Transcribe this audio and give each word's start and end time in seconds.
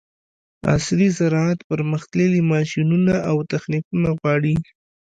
عصري 0.73 1.07
زراعت 1.19 1.59
پرمختللي 1.69 2.41
ماشینونه 2.51 3.13
او 3.29 3.37
تخنیکونه 3.51 4.09
غواړي. 4.19 4.55